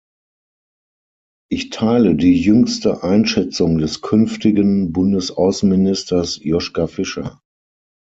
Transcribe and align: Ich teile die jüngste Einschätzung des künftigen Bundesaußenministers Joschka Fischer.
Ich 1.51 1.69
teile 1.69 2.15
die 2.15 2.33
jüngste 2.41 3.03
Einschätzung 3.03 3.77
des 3.77 4.01
künftigen 4.01 4.91
Bundesaußenministers 4.93 6.39
Joschka 6.43 6.87
Fischer. 6.87 7.39